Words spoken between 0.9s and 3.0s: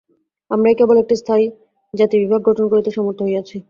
একটা স্থায়ী জাতিবিভাগ গঠন করিতে